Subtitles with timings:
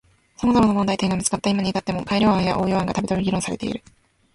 [0.35, 3.83] 様々な問題点が見つかった今に至っても改良案や応用案がたびたび議論されている。